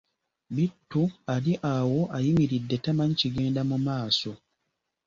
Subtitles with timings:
[0.55, 1.03] Bittu
[1.33, 4.31] ali awo ayimiridde tamanyi kigenda mu maaso.